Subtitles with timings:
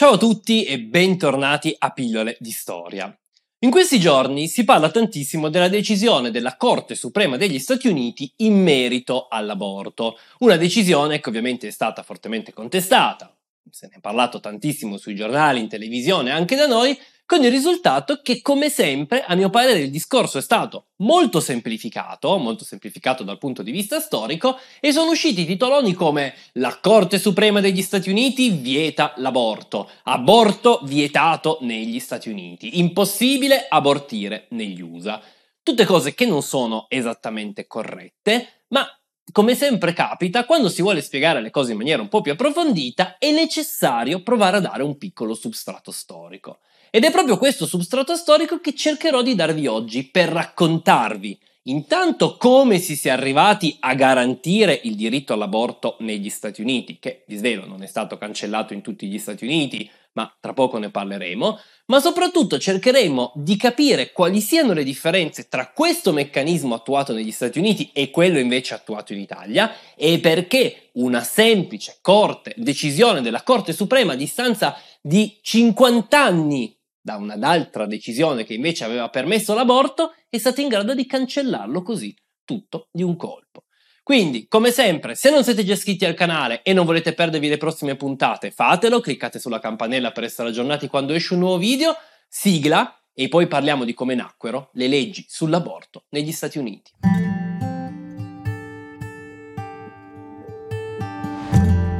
[0.00, 3.14] Ciao a tutti e bentornati a Pillole di Storia.
[3.58, 8.62] In questi giorni si parla tantissimo della decisione della Corte Suprema degli Stati Uniti in
[8.62, 13.30] merito all'aborto, una decisione che ovviamente è stata fortemente contestata,
[13.70, 16.96] se ne è parlato tantissimo sui giornali, in televisione, anche da noi,
[17.30, 22.36] con il risultato che, come sempre, a mio parere il discorso è stato molto semplificato,
[22.38, 27.60] molto semplificato dal punto di vista storico, e sono usciti titoloni come La Corte Suprema
[27.60, 35.22] degli Stati Uniti vieta l'aborto, aborto vietato negli Stati Uniti, impossibile abortire negli USA.
[35.62, 38.84] Tutte cose che non sono esattamente corrette, ma
[39.32, 43.16] come sempre capita, quando si vuole spiegare le cose in maniera un po' più approfondita,
[43.18, 46.58] è necessario provare a dare un piccolo substrato storico.
[46.90, 52.78] Ed è proprio questo substrato storico che cercherò di darvi oggi per raccontarvi intanto come
[52.78, 57.82] si sia arrivati a garantire il diritto all'aborto negli Stati Uniti, che vi svelo non
[57.82, 62.58] è stato cancellato in tutti gli Stati Uniti, ma tra poco ne parleremo, ma soprattutto
[62.58, 68.10] cercheremo di capire quali siano le differenze tra questo meccanismo attuato negli Stati Uniti e
[68.10, 74.16] quello invece attuato in Italia e perché una semplice corte, decisione della Corte Suprema a
[74.16, 80.68] distanza di 50 anni da un'altra decisione che invece aveva permesso l'aborto, è stata in
[80.68, 82.14] grado di cancellarlo così,
[82.44, 83.64] tutto di un colpo.
[84.02, 87.58] Quindi, come sempre, se non siete già iscritti al canale e non volete perdervi le
[87.58, 91.94] prossime puntate, fatelo, cliccate sulla campanella per essere aggiornati quando esce un nuovo video,
[92.28, 96.92] sigla e poi parliamo di come nacquero le leggi sull'aborto negli Stati Uniti.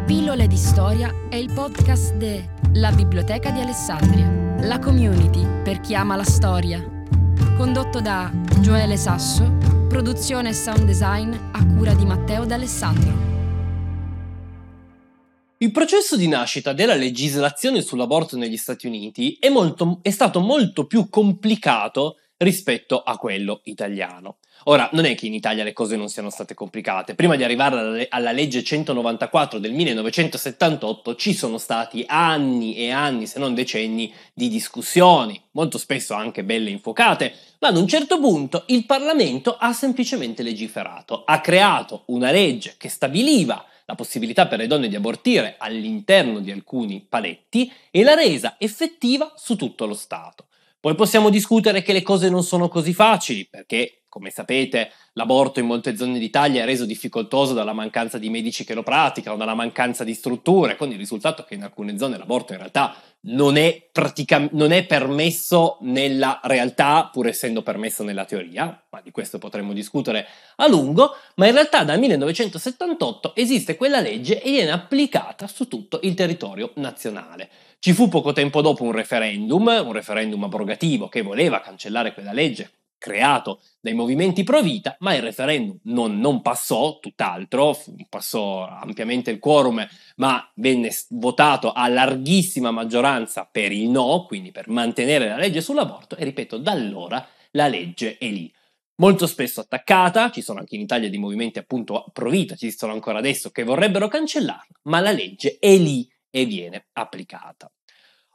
[0.07, 4.59] Pillole di storia è il podcast de La Biblioteca di Alessandria.
[4.63, 6.83] La community per chi ama la storia.
[7.57, 8.31] Condotto da
[8.61, 9.59] Gioele Sasso,
[9.91, 13.13] produzione e sound design a cura di Matteo D'Alessandro.
[15.59, 20.87] Il processo di nascita della legislazione sull'aborto negli Stati Uniti è, molto, è stato molto
[20.87, 24.37] più complicato rispetto a quello italiano.
[24.65, 27.15] Ora, non è che in Italia le cose non siano state complicate.
[27.15, 33.39] Prima di arrivare alla legge 194 del 1978 ci sono stati anni e anni, se
[33.39, 38.85] non decenni, di discussioni, molto spesso anche belle infuocate, ma ad un certo punto il
[38.87, 44.89] Parlamento ha semplicemente legiferato, ha creato una legge che stabiliva la possibilità per le donne
[44.89, 50.47] di abortire all'interno di alcuni paletti e l'ha resa effettiva su tutto lo Stato.
[50.81, 55.67] Poi possiamo discutere che le cose non sono così facili, perché, come sapete, l'aborto in
[55.67, 60.05] molte zone d'Italia è reso difficoltoso dalla mancanza di medici che lo praticano, dalla mancanza
[60.05, 64.49] di strutture, con il risultato che in alcune zone l'aborto in realtà non è, pratica-
[64.53, 70.27] non è permesso nella realtà, pur essendo permesso nella teoria, ma di questo potremmo discutere
[70.57, 76.01] a lungo, ma in realtà dal 1978 esiste quella legge e viene applicata su tutto
[76.05, 77.51] il territorio nazionale.
[77.83, 82.73] Ci fu poco tempo dopo un referendum, un referendum abrogativo che voleva cancellare quella legge
[82.99, 87.75] creato dai movimenti pro vita, ma il referendum non, non passò, tutt'altro,
[88.11, 89.83] passò ampiamente il quorum,
[90.17, 96.17] ma venne votato a larghissima maggioranza per il no, quindi per mantenere la legge sull'aborto,
[96.17, 98.53] e ripeto, da allora la legge è lì.
[98.97, 102.93] Molto spesso attaccata, ci sono anche in Italia dei movimenti appunto pro vita, ci sono
[102.93, 107.71] ancora adesso che vorrebbero cancellarla, ma la legge è lì e viene applicata.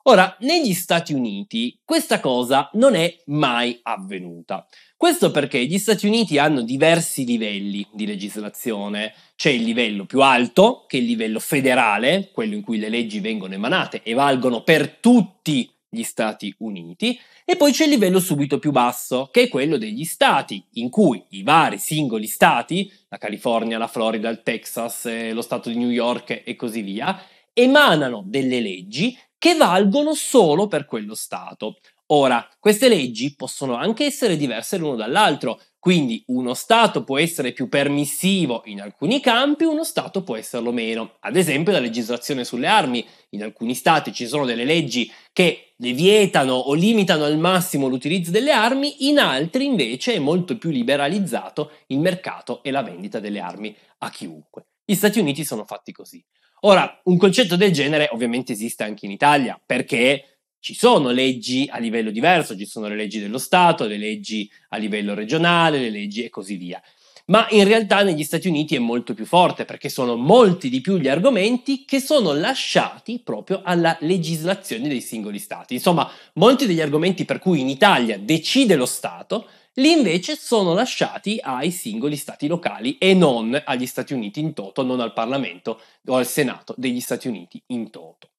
[0.07, 4.67] Ora, negli Stati Uniti questa cosa non è mai avvenuta.
[4.95, 9.13] Questo perché gli Stati Uniti hanno diversi livelli di legislazione.
[9.35, 13.19] C'è il livello più alto, che è il livello federale, quello in cui le leggi
[13.19, 18.59] vengono emanate e valgono per tutti gli Stati Uniti, e poi c'è il livello subito
[18.59, 23.77] più basso, che è quello degli stati, in cui i vari singoli stati, la California,
[23.77, 27.19] la Florida, il Texas, lo Stato di New York e così via,
[27.57, 31.77] emanano delle leggi che valgono solo per quello Stato.
[32.07, 37.69] Ora, queste leggi possono anche essere diverse l'uno dall'altro, quindi uno Stato può essere più
[37.69, 41.17] permissivo in alcuni campi, uno Stato può esserlo meno.
[41.21, 43.05] Ad esempio la legislazione sulle armi.
[43.29, 48.31] In alcuni Stati ci sono delle leggi che le vietano o limitano al massimo l'utilizzo
[48.31, 53.39] delle armi, in altri invece è molto più liberalizzato il mercato e la vendita delle
[53.39, 54.67] armi a chiunque.
[54.83, 56.23] Gli Stati Uniti sono fatti così.
[56.67, 61.77] Ora, un concetto del genere ovviamente esiste anche in Italia, perché ci sono leggi a
[61.77, 66.23] livello diverso, ci sono le leggi dello Stato, le leggi a livello regionale, le leggi
[66.23, 66.81] e così via.
[67.27, 70.97] Ma in realtà negli Stati Uniti è molto più forte perché sono molti di più
[70.97, 75.75] gli argomenti che sono lasciati proprio alla legislazione dei singoli Stati.
[75.75, 81.39] Insomma, molti degli argomenti per cui in Italia decide lo Stato, lì invece sono lasciati
[81.41, 86.15] ai singoli Stati locali e non agli Stati Uniti in toto, non al Parlamento o
[86.15, 88.29] al Senato degli Stati Uniti in toto.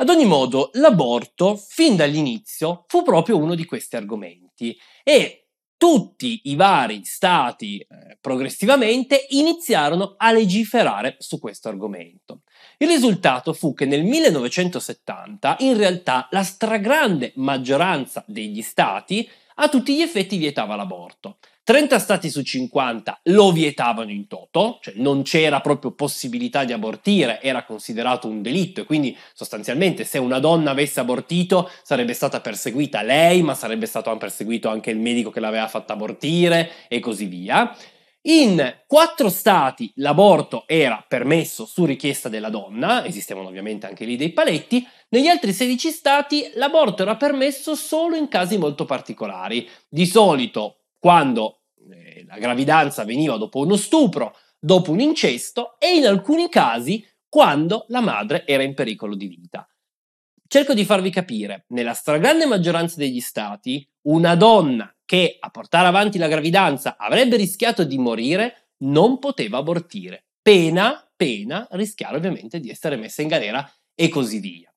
[0.00, 6.56] Ad ogni modo, l'aborto, fin dall'inizio, fu proprio uno di questi argomenti e tutti i
[6.56, 12.42] vari stati eh, progressivamente iniziarono a legiferare su questo argomento.
[12.78, 19.28] Il risultato fu che nel 1970 in realtà la stragrande maggioranza degli stati
[19.60, 21.38] a tutti gli effetti vietava l'aborto.
[21.64, 27.42] 30 stati su 50 lo vietavano in toto, cioè non c'era proprio possibilità di abortire,
[27.42, 33.02] era considerato un delitto e quindi sostanzialmente se una donna avesse abortito sarebbe stata perseguita
[33.02, 37.76] lei, ma sarebbe stato perseguito anche il medico che l'aveva fatta abortire e così via.
[38.22, 44.32] In quattro stati l'aborto era permesso su richiesta della donna, esistevano ovviamente anche lì dei
[44.32, 50.80] paletti, negli altri 16 stati l'aborto era permesso solo in casi molto particolari, di solito
[50.98, 51.60] quando
[51.90, 57.84] eh, la gravidanza avveniva dopo uno stupro, dopo un incesto e in alcuni casi quando
[57.88, 59.68] la madre era in pericolo di vita.
[60.48, 66.18] Cerco di farvi capire, nella stragrande maggioranza degli stati, una donna che a portare avanti
[66.18, 70.26] la gravidanza avrebbe rischiato di morire non poteva abortire.
[70.42, 74.67] Pena, pena, rischiare ovviamente di essere messa in galera e così via.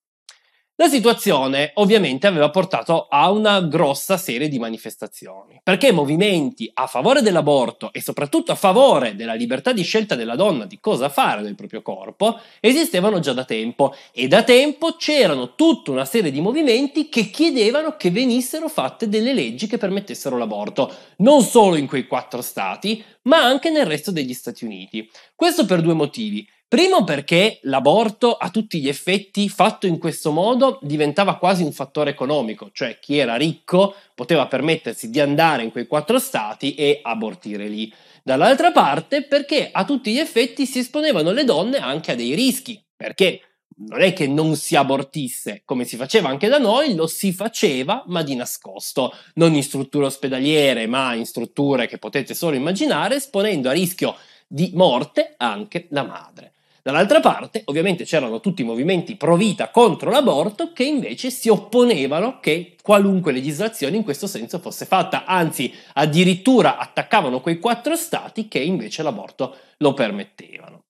[0.82, 7.22] La situazione ovviamente aveva portato a una grossa serie di manifestazioni, perché movimenti a favore
[7.22, 11.54] dell'aborto e soprattutto a favore della libertà di scelta della donna di cosa fare del
[11.54, 17.10] proprio corpo esistevano già da tempo e da tempo c'erano tutta una serie di movimenti
[17.10, 22.42] che chiedevano che venissero fatte delle leggi che permettessero l'aborto, non solo in quei quattro
[22.42, 25.08] stati, ma anche nel resto degli Stati Uniti.
[25.36, 26.44] Questo per due motivi.
[26.72, 32.12] Primo perché l'aborto a tutti gli effetti fatto in questo modo diventava quasi un fattore
[32.12, 37.68] economico, cioè chi era ricco poteva permettersi di andare in quei quattro stati e abortire
[37.68, 37.94] lì.
[38.24, 42.82] Dall'altra parte perché a tutti gli effetti si esponevano le donne anche a dei rischi,
[42.96, 43.42] perché
[43.90, 48.02] non è che non si abortisse come si faceva anche da noi, lo si faceva
[48.08, 53.68] ma di nascosto, non in strutture ospedaliere ma in strutture che potete solo immaginare, esponendo
[53.68, 54.16] a rischio
[54.48, 56.54] di morte anche la madre.
[56.84, 62.40] Dall'altra parte, ovviamente, c'erano tutti i movimenti pro vita contro l'aborto che invece si opponevano
[62.40, 68.58] che qualunque legislazione in questo senso fosse fatta, anzi addirittura attaccavano quei quattro stati che
[68.58, 70.86] invece l'aborto lo permettevano.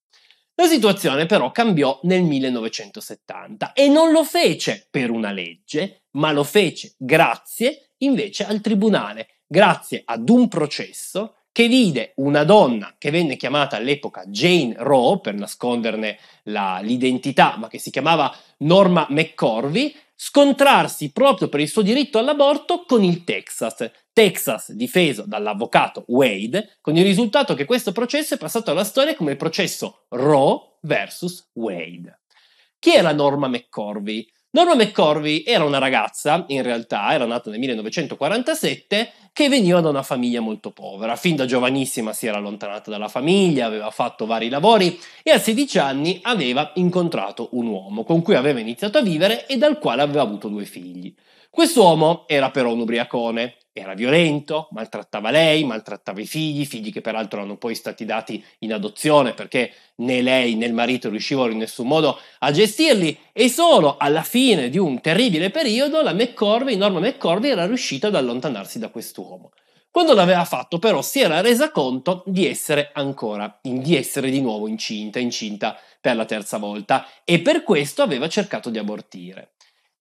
[0.55, 6.45] La situazione però cambiò nel 1970 e non lo fece per una legge, ma lo
[6.45, 13.35] fece grazie invece al tribunale, grazie ad un processo che vide una donna che venne
[13.35, 21.11] chiamata all'epoca Jane Roe per nasconderne la, l'identità, ma che si chiamava Norma McCorvey, scontrarsi
[21.11, 23.91] proprio per il suo diritto all'aborto con il Texas.
[24.11, 29.31] Texas difeso dall'avvocato Wade, con il risultato che questo processo è passato alla storia come
[29.31, 32.21] il processo Roe versus Wade.
[32.79, 34.27] Chi era Norma McCorvey?
[34.53, 40.03] Norma McCorvey era una ragazza, in realtà era nata nel 1947, che veniva da una
[40.03, 41.15] famiglia molto povera.
[41.15, 45.79] Fin da giovanissima si era allontanata dalla famiglia, aveva fatto vari lavori e a 16
[45.79, 50.23] anni aveva incontrato un uomo con cui aveva iniziato a vivere e dal quale aveva
[50.23, 51.15] avuto due figli.
[51.49, 57.39] Quest'uomo era però un ubriacone, era violento, maltrattava lei, maltrattava i figli, figli che peraltro
[57.39, 61.87] erano poi stati dati in adozione perché né lei né il marito riuscivano in nessun
[61.87, 67.51] modo a gestirli e solo alla fine di un terribile periodo la McCorvey, Norma McCorvey
[67.51, 69.51] era riuscita ad allontanarsi da quest'uomo.
[69.89, 74.67] Quando l'aveva fatto però si era resa conto di essere ancora, di essere di nuovo
[74.67, 79.51] incinta, incinta per la terza volta e per questo aveva cercato di abortire.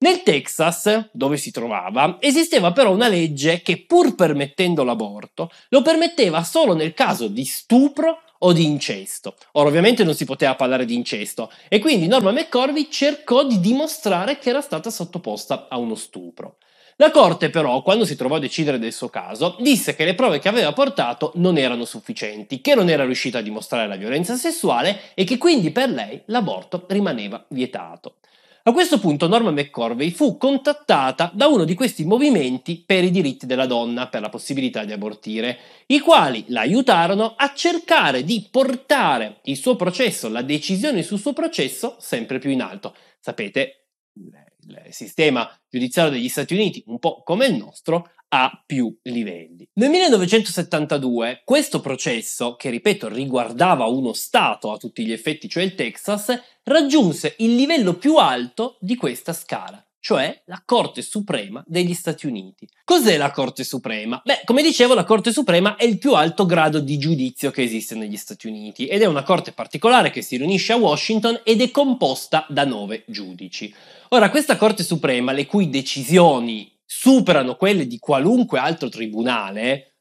[0.02, 6.42] Nel Texas, dove si trovava, esisteva però una legge che pur permettendo l'aborto, lo permetteva
[6.42, 9.34] solo nel caso di stupro o di incesto.
[9.52, 14.38] Ora ovviamente non si poteva parlare di incesto e quindi Norma McCorvey cercò di dimostrare
[14.38, 16.56] che era stata sottoposta a uno stupro.
[16.96, 20.38] La Corte però, quando si trovò a decidere del suo caso, disse che le prove
[20.38, 25.12] che aveva portato non erano sufficienti, che non era riuscita a dimostrare la violenza sessuale
[25.12, 28.14] e che quindi per lei l'aborto rimaneva vietato.
[28.62, 33.46] A questo punto Norma McCorvey fu contattata da uno di questi movimenti per i diritti
[33.46, 39.38] della donna, per la possibilità di abortire, i quali la aiutarono a cercare di portare
[39.44, 42.94] il suo processo, la decisione sul suo processo, sempre più in alto.
[43.18, 49.68] Sapete, il sistema giudiziario degli Stati Uniti, un po' come il nostro, ha più livelli.
[49.74, 55.74] Nel 1972 questo processo, che ripeto riguardava uno Stato a tutti gli effetti, cioè il
[55.74, 62.26] Texas, raggiunse il livello più alto di questa scala, cioè la Corte Suprema degli Stati
[62.26, 62.68] Uniti.
[62.84, 64.20] Cos'è la Corte Suprema?
[64.24, 67.96] Beh, come dicevo, la Corte Suprema è il più alto grado di giudizio che esiste
[67.96, 71.70] negli Stati Uniti ed è una corte particolare che si riunisce a Washington ed è
[71.72, 73.74] composta da nove giudici.
[74.10, 79.98] Ora, questa Corte Suprema, le cui decisioni superano quelle di qualunque altro tribunale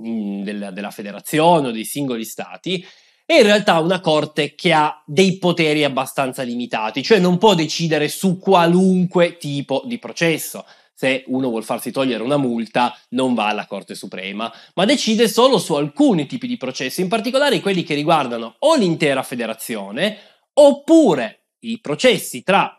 [0.00, 2.86] mm, della, della federazione o dei singoli stati,
[3.26, 8.06] è in realtà una corte che ha dei poteri abbastanza limitati, cioè non può decidere
[8.06, 10.64] su qualunque tipo di processo.
[10.94, 15.58] Se uno vuole farsi togliere una multa, non va alla Corte Suprema, ma decide solo
[15.58, 20.18] su alcuni tipi di processi, in particolare quelli che riguardano o l'intera federazione,
[20.52, 22.77] oppure i processi tra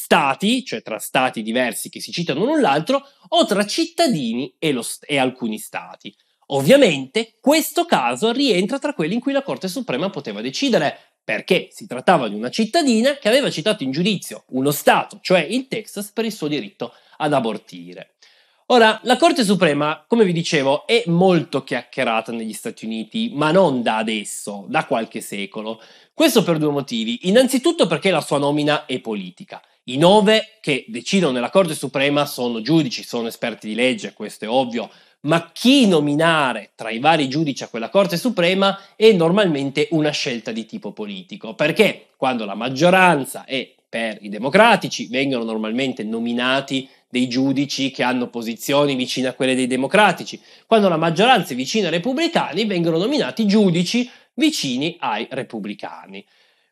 [0.00, 5.04] stati, cioè tra stati diversi che si citano l'un l'altro, o tra cittadini e, st-
[5.08, 6.14] e alcuni stati.
[6.50, 11.86] Ovviamente questo caso rientra tra quelli in cui la Corte Suprema poteva decidere, perché si
[11.86, 16.24] trattava di una cittadina che aveva citato in giudizio uno Stato, cioè il Texas, per
[16.24, 18.14] il suo diritto ad abortire.
[18.70, 23.82] Ora, la Corte Suprema, come vi dicevo, è molto chiacchierata negli Stati Uniti, ma non
[23.82, 25.80] da adesso, da qualche secolo.
[26.14, 27.28] Questo per due motivi.
[27.28, 29.62] Innanzitutto perché la sua nomina è politica.
[29.88, 34.48] I nove che decidono nella Corte Suprema sono giudici, sono esperti di legge, questo è
[34.48, 34.90] ovvio,
[35.20, 40.52] ma chi nominare tra i vari giudici a quella Corte Suprema è normalmente una scelta
[40.52, 47.26] di tipo politico, perché quando la maggioranza è per i democratici vengono normalmente nominati dei
[47.26, 51.94] giudici che hanno posizioni vicine a quelle dei democratici, quando la maggioranza è vicina ai
[51.94, 56.22] repubblicani vengono nominati giudici vicini ai repubblicani.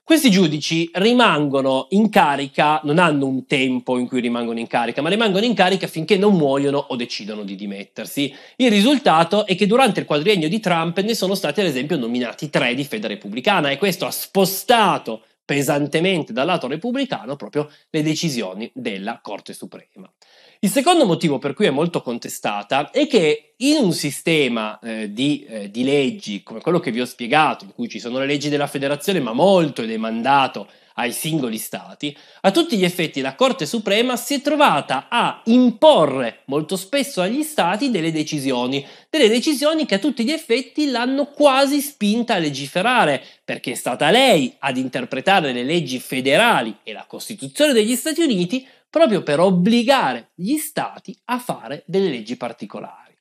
[0.06, 5.08] Questi giudici rimangono in carica, non hanno un tempo in cui rimangono in carica, ma
[5.08, 8.32] rimangono in carica finché non muoiono o decidono di dimettersi.
[8.54, 12.50] Il risultato è che durante il quadriennio di Trump ne sono stati ad esempio nominati
[12.50, 18.70] tre di fede repubblicana e questo ha spostato pesantemente dal lato repubblicano proprio le decisioni
[18.74, 20.12] della Corte Suprema.
[20.58, 25.44] Il secondo motivo per cui è molto contestata è che in un sistema eh, di,
[25.44, 28.48] eh, di, leggi come quello che vi ho spiegato, in cui ci sono le leggi
[28.48, 33.66] della federazione, ma molto è demandato ai singoli stati, a tutti gli effetti la Corte
[33.66, 39.96] Suprema si è trovata a imporre molto spesso agli stati delle decisioni, delle decisioni che
[39.96, 45.52] a tutti gli effetti l'hanno quasi spinta a legiferare, perché è stata lei ad interpretare
[45.52, 51.38] le leggi federali e la Costituzione degli Stati Uniti proprio per obbligare gli stati a
[51.38, 53.14] fare delle leggi particolari.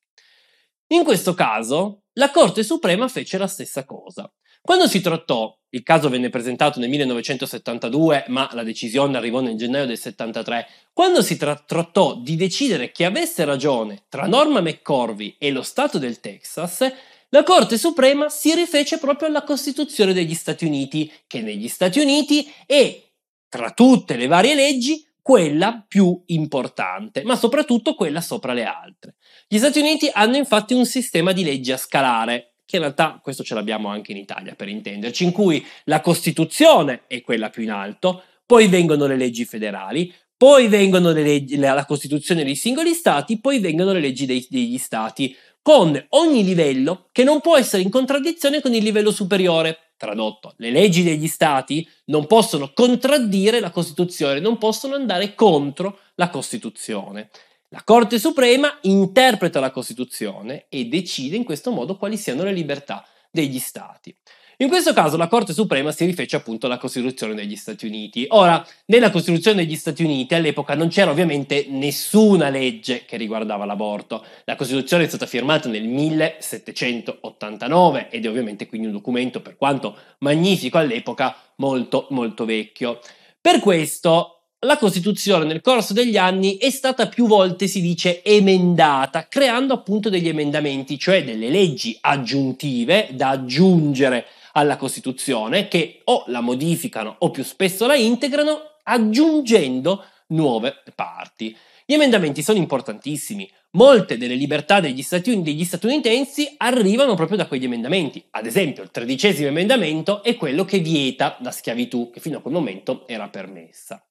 [0.90, 4.32] In questo caso, la Corte Suprema fece la stessa cosa.
[4.66, 9.86] Quando si trattò, il caso venne presentato nel 1972, ma la decisione arrivò nel gennaio
[9.86, 15.52] del 73, quando si tra- trattò di decidere chi avesse ragione tra Norma McCorvey e
[15.52, 16.92] lo Stato del Texas,
[17.30, 22.52] la Corte Suprema si rifece proprio alla Costituzione degli Stati Uniti, che negli Stati Uniti
[22.66, 23.00] è,
[23.48, 29.14] tra tutte le varie leggi, quella più importante, ma soprattutto quella sopra le altre.
[29.48, 33.44] Gli Stati Uniti hanno infatti un sistema di leggi a scalare, che in realtà questo
[33.44, 37.72] ce l'abbiamo anche in Italia per intenderci, in cui la Costituzione è quella più in
[37.72, 43.40] alto, poi vengono le leggi federali, poi vengono le leggi, la Costituzione dei singoli stati,
[43.40, 47.90] poi vengono le leggi dei, degli stati, con ogni livello che non può essere in
[47.90, 49.80] contraddizione con il livello superiore.
[49.98, 56.30] Tradotto, le leggi degli stati non possono contraddire la Costituzione, non possono andare contro la
[56.30, 57.30] Costituzione.
[57.76, 63.06] La Corte Suprema interpreta la Costituzione e decide in questo modo quali siano le libertà
[63.30, 64.16] degli stati.
[64.60, 68.28] In questo caso la Corte Suprema si rifece appunto alla Costituzione degli Stati Uniti.
[68.30, 74.24] Ora, nella Costituzione degli Stati Uniti all'epoca non c'era ovviamente nessuna legge che riguardava l'aborto.
[74.46, 79.98] La Costituzione è stata firmata nel 1789 ed è ovviamente quindi un documento, per quanto
[80.20, 83.02] magnifico all'epoca, molto molto vecchio.
[83.42, 84.35] Per questo
[84.66, 90.10] la Costituzione nel corso degli anni è stata più volte, si dice, emendata, creando appunto
[90.10, 97.30] degli emendamenti, cioè delle leggi aggiuntive da aggiungere alla Costituzione che o la modificano o
[97.30, 101.56] più spesso la integrano aggiungendo nuove parti.
[101.86, 103.50] Gli emendamenti sono importantissimi.
[103.72, 108.24] Molte delle libertà degli, stati, degli statunitensi arrivano proprio da quegli emendamenti.
[108.32, 112.54] Ad esempio, il tredicesimo emendamento è quello che vieta la schiavitù, che fino a quel
[112.54, 114.04] momento era permessa.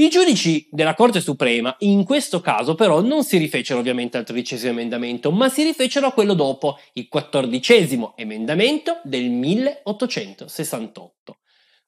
[0.00, 4.70] I giudici della Corte Suprema in questo caso però non si rifecero ovviamente al tredicesimo
[4.70, 11.38] emendamento, ma si rifecero a quello dopo, il quattordicesimo emendamento del 1868.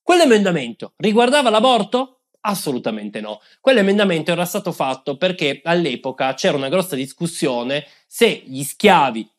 [0.03, 2.23] Quell'emendamento riguardava l'aborto?
[2.41, 3.41] Assolutamente no.
[3.61, 9.31] Quell'emendamento era stato fatto perché all'epoca c'era una grossa discussione se gli schiavi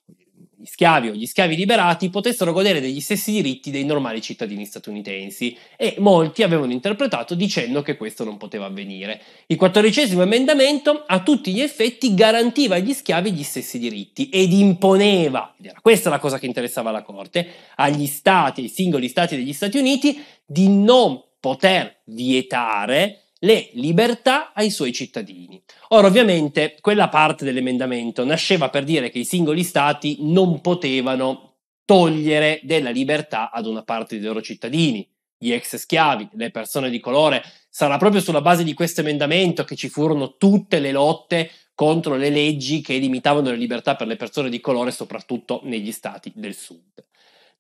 [0.61, 5.57] gli schiavi o gli schiavi liberati potessero godere degli stessi diritti dei normali cittadini statunitensi
[5.75, 9.21] e molti avevano interpretato dicendo che questo non poteva avvenire.
[9.47, 15.55] Il quattordicesimo emendamento a tutti gli effetti garantiva agli schiavi gli stessi diritti ed imponeva,
[15.57, 19.53] ed era questa la cosa che interessava alla Corte, agli stati, ai singoli stati degli
[19.53, 25.62] Stati Uniti di non poter vietare le libertà ai suoi cittadini.
[25.89, 31.55] Ora, ovviamente, quella parte dell'emendamento nasceva per dire che i singoli stati non potevano
[31.86, 35.07] togliere della libertà ad una parte dei loro cittadini,
[35.38, 37.43] gli ex schiavi, le persone di colore.
[37.67, 42.29] Sarà proprio sulla base di questo emendamento che ci furono tutte le lotte contro le
[42.29, 47.03] leggi che limitavano le libertà per le persone di colore, soprattutto negli stati del sud.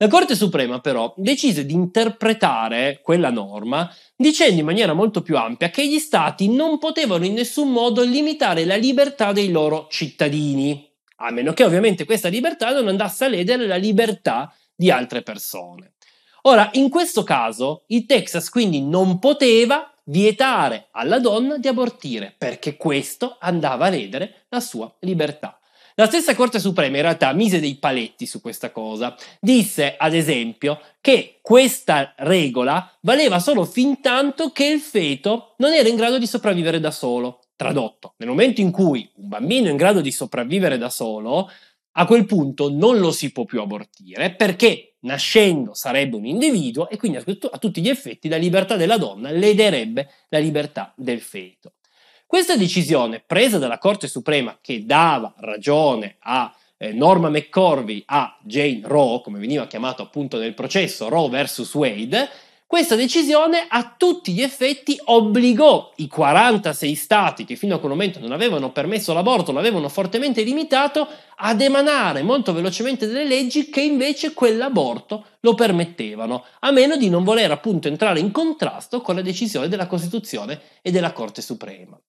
[0.01, 5.69] La Corte Suprema però decise di interpretare quella norma dicendo in maniera molto più ampia
[5.69, 11.29] che gli stati non potevano in nessun modo limitare la libertà dei loro cittadini, a
[11.29, 15.93] meno che ovviamente questa libertà non andasse a ledere la libertà di altre persone.
[16.43, 22.75] Ora, in questo caso, il Texas quindi non poteva vietare alla donna di abortire perché
[22.75, 25.60] questo andava a ledere la sua libertà.
[26.01, 29.15] La stessa Corte Suprema in realtà mise dei paletti su questa cosa.
[29.39, 35.87] Disse, ad esempio, che questa regola valeva solo fin tanto che il feto non era
[35.87, 37.41] in grado di sopravvivere da solo.
[37.55, 41.51] Tradotto, nel momento in cui un bambino è in grado di sopravvivere da solo,
[41.91, 46.97] a quel punto non lo si può più abortire perché nascendo sarebbe un individuo e
[46.97, 51.73] quindi a tutti gli effetti la libertà della donna lederebbe la libertà del feto.
[52.31, 58.79] Questa decisione presa dalla Corte Suprema che dava ragione a eh, Norma McCorvey a Jane
[58.85, 61.73] Roe, come veniva chiamato appunto nel processo Roe vs.
[61.73, 62.29] Wade,
[62.65, 68.17] questa decisione a tutti gli effetti obbligò i 46 stati che fino a quel momento
[68.21, 74.33] non avevano permesso l'aborto, l'avevano fortemente limitato, ad emanare molto velocemente delle leggi che invece
[74.33, 79.67] quell'aborto lo permettevano, a meno di non voler appunto entrare in contrasto con la decisione
[79.67, 81.99] della Costituzione e della Corte Suprema.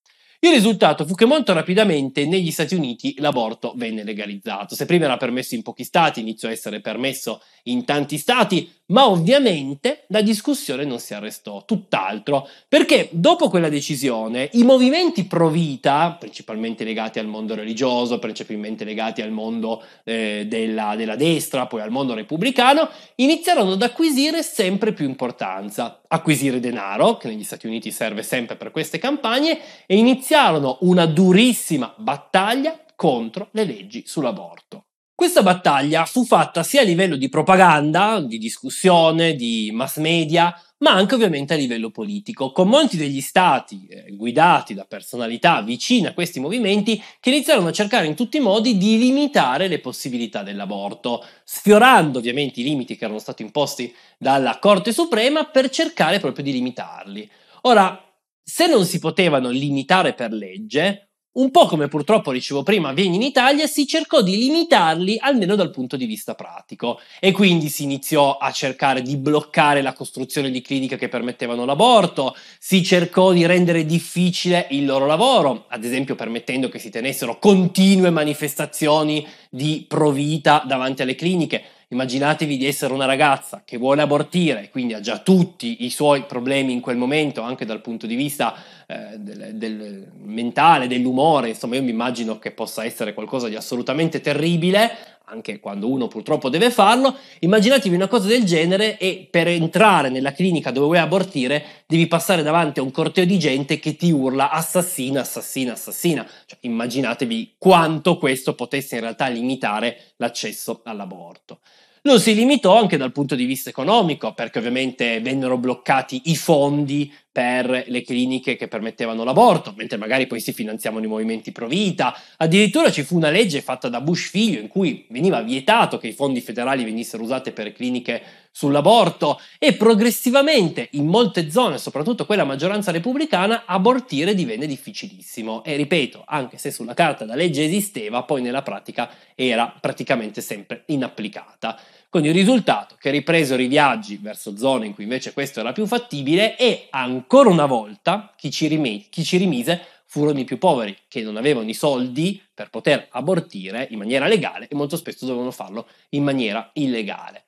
[0.44, 4.74] Il risultato fu che molto rapidamente negli Stati Uniti l'aborto venne legalizzato.
[4.74, 9.08] Se prima era permesso in pochi stati, iniziò a essere permesso in tanti stati, ma
[9.08, 16.16] ovviamente la discussione non si arrestò, tutt'altro, perché dopo quella decisione i movimenti pro vita,
[16.18, 21.90] principalmente legati al mondo religioso, principalmente legati al mondo eh, della, della destra, poi al
[21.90, 28.22] mondo repubblicano, iniziarono ad acquisire sempre più importanza, acquisire denaro, che negli Stati Uniti serve
[28.22, 34.84] sempre per queste campagne, e iniziarono una durissima battaglia contro le leggi sull'aborto.
[35.22, 40.94] Questa battaglia fu fatta sia a livello di propaganda, di discussione, di mass media, ma
[40.94, 46.12] anche ovviamente a livello politico, con molti degli stati eh, guidati da personalità vicine a
[46.12, 51.24] questi movimenti che iniziarono a cercare in tutti i modi di limitare le possibilità dell'aborto,
[51.44, 56.50] sfiorando ovviamente i limiti che erano stati imposti dalla Corte Suprema per cercare proprio di
[56.50, 57.30] limitarli.
[57.60, 63.14] Ora, se non si potevano limitare per legge, un po' come purtroppo dicevo prima avviene
[63.14, 67.84] in Italia, si cercò di limitarli almeno dal punto di vista pratico e quindi si
[67.84, 73.46] iniziò a cercare di bloccare la costruzione di cliniche che permettevano l'aborto, si cercò di
[73.46, 80.62] rendere difficile il loro lavoro, ad esempio permettendo che si tenessero continue manifestazioni di provita
[80.66, 81.62] davanti alle cliniche.
[81.92, 86.72] Immaginatevi di essere una ragazza che vuole abortire, quindi ha già tutti i suoi problemi
[86.72, 88.54] in quel momento, anche dal punto di vista
[88.86, 94.22] eh, del, del, mentale, dell'umore, insomma io mi immagino che possa essere qualcosa di assolutamente
[94.22, 94.90] terribile,
[95.26, 97.14] anche quando uno purtroppo deve farlo.
[97.40, 102.42] Immaginatevi una cosa del genere e per entrare nella clinica dove vuoi abortire devi passare
[102.42, 106.26] davanti a un corteo di gente che ti urla assassina, assassina, assassina.
[106.46, 111.60] Cioè, immaginatevi quanto questo potesse in realtà limitare l'accesso all'aborto.
[112.04, 117.12] Lo si limitò anche dal punto di vista economico, perché ovviamente vennero bloccati i fondi
[117.32, 122.14] per le cliniche che permettevano l'aborto, mentre magari poi si finanziavano i movimenti pro vita.
[122.36, 126.12] Addirittura ci fu una legge fatta da Bush figlio in cui veniva vietato che i
[126.12, 132.90] fondi federali venissero usati per cliniche sull'aborto e progressivamente in molte zone, soprattutto quella maggioranza
[132.90, 135.64] repubblicana, abortire divenne difficilissimo.
[135.64, 140.82] E ripeto, anche se sulla carta la legge esisteva, poi nella pratica era praticamente sempre
[140.86, 141.80] inapplicata
[142.12, 145.86] con il risultato che ripresero i viaggi verso zone in cui invece questo era più
[145.86, 150.94] fattibile e ancora una volta chi ci, rimise, chi ci rimise furono i più poveri
[151.08, 155.52] che non avevano i soldi per poter abortire in maniera legale e molto spesso dovevano
[155.52, 157.44] farlo in maniera illegale.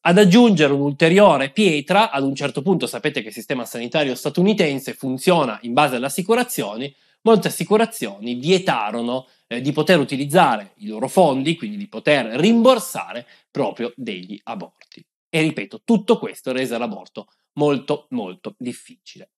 [0.00, 5.58] Ad aggiungere un'ulteriore pietra, ad un certo punto sapete che il sistema sanitario statunitense funziona
[5.64, 11.76] in base alle assicurazioni, molte assicurazioni vietarono eh, di poter utilizzare i loro fondi, quindi
[11.76, 15.04] di poter rimborsare proprio degli aborti.
[15.28, 19.30] E ripeto, tutto questo rese l'aborto molto molto difficile.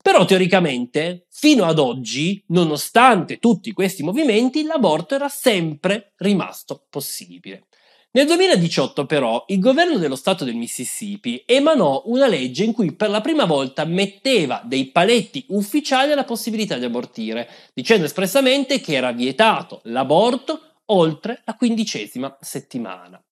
[0.00, 7.66] Però teoricamente, fino ad oggi, nonostante tutti questi movimenti, l'aborto era sempre rimasto possibile.
[8.10, 13.10] Nel 2018 però il governo dello stato del Mississippi emanò una legge in cui per
[13.10, 19.12] la prima volta metteva dei paletti ufficiali alla possibilità di abortire, dicendo espressamente che era
[19.12, 23.22] vietato l'aborto oltre la quindicesima settimana.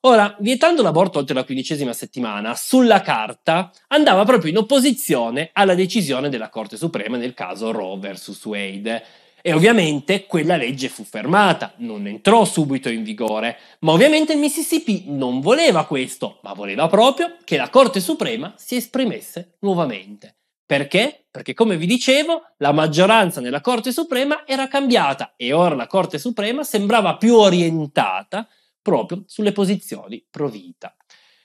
[0.00, 6.28] Ora, vietando l'aborto oltre la quindicesima settimana, sulla carta andava proprio in opposizione alla decisione
[6.28, 8.44] della Corte Suprema nel caso Roe vs.
[8.44, 9.02] Wade,
[9.46, 15.04] e ovviamente quella legge fu fermata, non entrò subito in vigore, ma ovviamente il Mississippi
[15.06, 20.38] non voleva questo, ma voleva proprio che la Corte Suprema si esprimesse nuovamente.
[20.66, 21.26] Perché?
[21.30, 26.18] Perché come vi dicevo, la maggioranza nella Corte Suprema era cambiata e ora la Corte
[26.18, 28.48] Suprema sembrava più orientata
[28.82, 30.92] proprio sulle posizioni pro vita.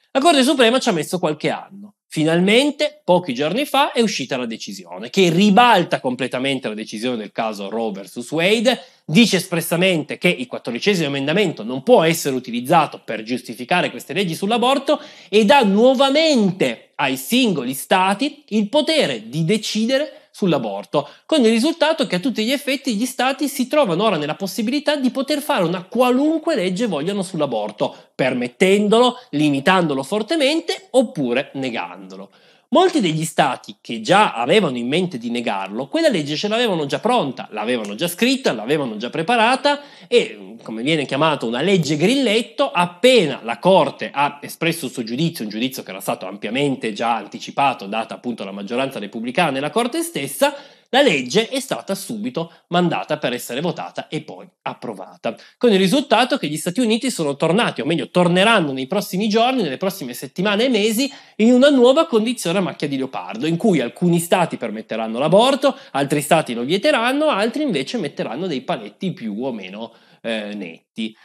[0.10, 1.98] La Corte Suprema ci ha messo qualche anno.
[2.14, 7.70] Finalmente, pochi giorni fa, è uscita la decisione che ribalta completamente la decisione del caso
[7.70, 8.30] Roe vs.
[8.32, 14.36] Wade, dice espressamente che il quattordicesimo emendamento non può essere utilizzato per giustificare queste leggi
[14.36, 22.08] sull'aborto e dà nuovamente ai singoli stati il potere di decidere sull'aborto, con il risultato
[22.08, 25.64] che a tutti gli effetti gli stati si trovano ora nella possibilità di poter fare
[25.64, 32.32] una qualunque legge vogliano sull'aborto, permettendolo, limitandolo fortemente oppure negandolo.
[32.74, 37.00] Molti degli stati che già avevano in mente di negarlo, quella legge ce l'avevano già
[37.00, 43.42] pronta, l'avevano già scritta, l'avevano già preparata e, come viene chiamato, una legge grilletto, appena
[43.44, 47.88] la Corte ha espresso il suo giudizio, un giudizio che era stato ampiamente già anticipato,
[47.88, 50.56] data appunto la maggioranza repubblicana nella Corte stessa,
[50.92, 56.38] la legge è stata subito mandata per essere votata e poi approvata, con il risultato
[56.38, 60.66] che gli Stati Uniti sono tornati, o meglio torneranno nei prossimi giorni, nelle prossime settimane
[60.66, 65.18] e mesi, in una nuova condizione a macchia di leopardo, in cui alcuni stati permetteranno
[65.18, 71.16] l'aborto, altri stati lo vieteranno, altri invece metteranno dei paletti più o meno eh, netti,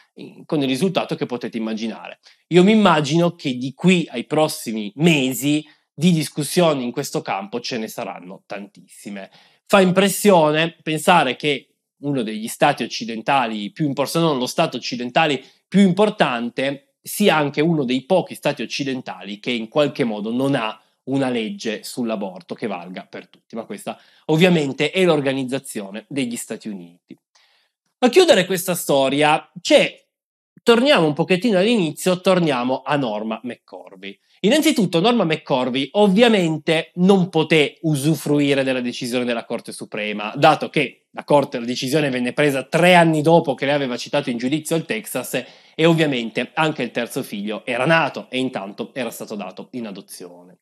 [0.45, 2.21] con il risultato che potete immaginare.
[2.49, 7.79] Io mi immagino che di qui ai prossimi mesi di discussioni in questo campo ce
[7.79, 9.31] ne saranno tantissime
[9.67, 15.43] fa impressione pensare che uno degli stati occidentali più importanti, se non lo stato occidentale
[15.67, 20.81] più importante, sia anche uno dei pochi stati occidentali che in qualche modo non ha
[21.05, 27.17] una legge sull'aborto che valga per tutti, ma questa ovviamente è l'organizzazione degli Stati Uniti.
[27.99, 30.06] A chiudere questa storia c'è,
[30.67, 34.19] torniamo un pochettino all'inizio, torniamo a Norma McCorvey.
[34.41, 41.23] Innanzitutto Norma McCorvey ovviamente non poté usufruire della decisione della Corte Suprema, dato che la,
[41.23, 44.87] Corte, la decisione venne presa tre anni dopo che lei aveva citato in giudizio il
[44.87, 45.41] Texas
[45.73, 50.59] e ovviamente anche il terzo figlio era nato e intanto era stato dato in adozione.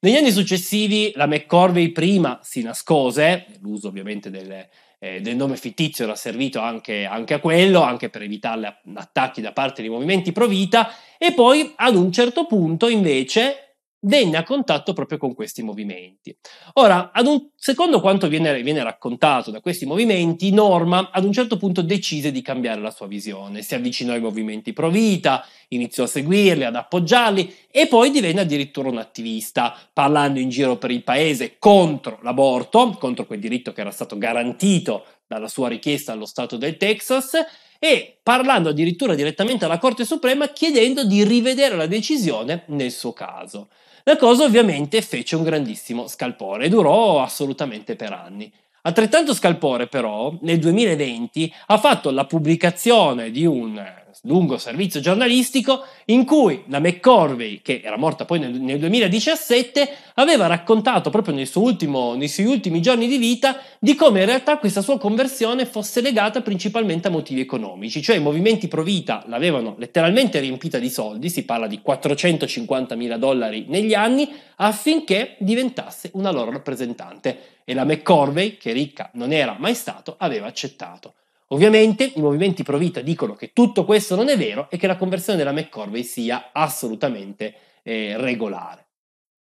[0.00, 6.04] Negli anni successivi la McCorvey prima si nascose, l'uso ovviamente delle, eh, del nome fittizio
[6.04, 10.46] era servito anche, anche, a quello, anche per evitare attacchi da parte dei movimenti pro
[10.46, 13.65] vita, e poi ad un certo punto invece
[14.06, 16.36] venne a contatto proprio con questi movimenti.
[16.74, 21.82] Ora, un, secondo quanto viene, viene, raccontato da questi movimenti, Norma ad un certo punto
[21.82, 26.64] decise di cambiare la sua visione, si avvicinò ai movimenti pro vita, iniziò a seguirli,
[26.64, 32.18] ad appoggiarli e poi divenne addirittura un attivista, parlando in giro per il paese contro
[32.22, 37.32] l'aborto, contro quel diritto che era stato garantito dalla sua richiesta allo Stato del Texas
[37.78, 43.68] e parlando addirittura direttamente alla Corte Suprema chiedendo di rivedere la decisione nel suo caso.
[44.08, 48.52] La cosa ovviamente fece un grandissimo scalpore e durò assolutamente per anni.
[48.86, 53.84] Altrettanto scalpore però nel 2020 ha fatto la pubblicazione di un
[54.22, 60.46] lungo servizio giornalistico in cui la McCorvey, che era morta poi nel, nel 2017, aveva
[60.46, 64.82] raccontato proprio nel ultimo, nei suoi ultimi giorni di vita di come in realtà questa
[64.82, 70.38] sua conversione fosse legata principalmente a motivi economici, cioè i movimenti pro vita l'avevano letteralmente
[70.38, 76.52] riempita di soldi, si parla di 450 mila dollari negli anni, affinché diventasse una loro
[76.52, 81.14] rappresentante e la McCorvey, che ricca non era mai stato, aveva accettato.
[81.48, 84.96] Ovviamente i movimenti pro vita dicono che tutto questo non è vero e che la
[84.96, 88.86] conversione della McCorvey sia assolutamente eh, regolare.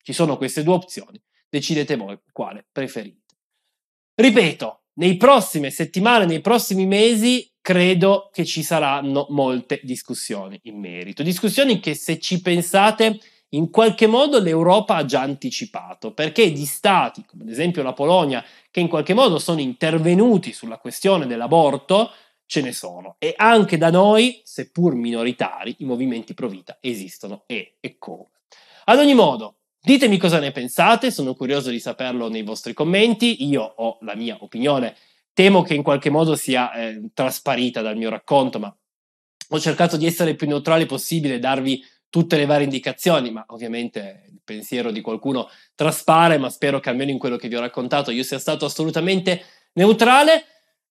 [0.03, 3.37] Ci sono queste due opzioni, decidete voi quale preferite.
[4.15, 11.23] Ripeto, nei prossime settimane, nei prossimi mesi, credo che ci saranno molte discussioni in merito.
[11.23, 13.19] Discussioni che se ci pensate
[13.51, 18.45] in qualche modo l'Europa ha già anticipato, perché di stati, come ad esempio la Polonia,
[18.71, 22.11] che in qualche modo sono intervenuti sulla questione dell'aborto,
[22.47, 23.17] ce ne sono.
[23.19, 28.29] E anche da noi, seppur minoritari, i movimenti pro vita esistono e, e come.
[28.85, 33.63] Ad ogni modo, ditemi cosa ne pensate, sono curioso di saperlo nei vostri commenti, io
[33.63, 34.95] ho la mia opinione,
[35.33, 38.75] temo che in qualche modo sia eh, trasparita dal mio racconto, ma
[39.53, 44.25] ho cercato di essere il più neutrale possibile, darvi tutte le varie indicazioni, ma ovviamente
[44.29, 48.11] il pensiero di qualcuno traspare, ma spero che almeno in quello che vi ho raccontato
[48.11, 49.43] io sia stato assolutamente
[49.75, 50.45] neutrale.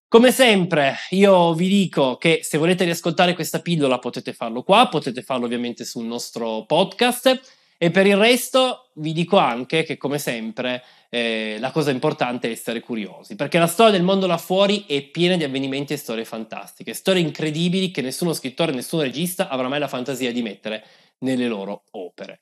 [0.07, 5.21] Come sempre, io vi dico che se volete riascoltare questa pillola potete farlo qua, potete
[5.21, 10.83] farlo ovviamente sul nostro podcast e per il resto vi dico anche che come sempre
[11.09, 15.01] eh, la cosa importante è essere curiosi, perché la storia del mondo là fuori è
[15.03, 19.79] piena di avvenimenti e storie fantastiche, storie incredibili che nessuno scrittore, nessun regista avrà mai
[19.79, 20.83] la fantasia di mettere
[21.19, 22.41] nelle loro opere.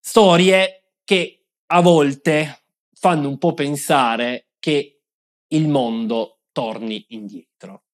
[0.00, 5.00] Storie che a volte fanno un po' pensare che
[5.48, 7.84] il mondo torni indietro.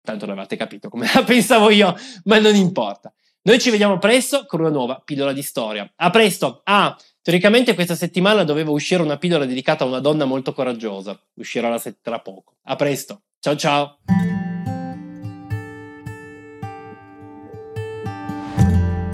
[0.00, 1.94] Tanto l'avete capito come la pensavo io,
[2.24, 3.12] ma non importa.
[3.42, 5.90] Noi ci vediamo presto con una nuova pillola di storia.
[5.96, 6.62] A presto!
[6.64, 11.20] Ah, teoricamente questa settimana doveva uscire una pillola dedicata a una donna molto coraggiosa.
[11.34, 12.56] Uscirà tra poco.
[12.62, 13.24] A presto.
[13.40, 13.98] Ciao ciao!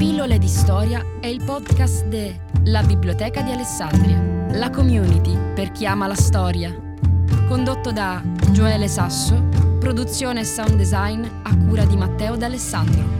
[0.00, 2.34] Pillole di Storia è il podcast de
[2.64, 6.74] La Biblioteca di Alessandria, la community per chi ama la storia.
[7.46, 9.38] Condotto da Gioele Sasso,
[9.78, 13.19] produzione e sound design a cura di Matteo D'Alessandro.